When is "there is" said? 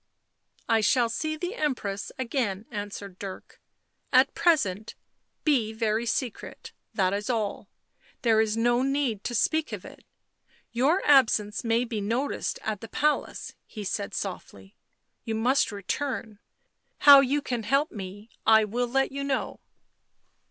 8.23-8.57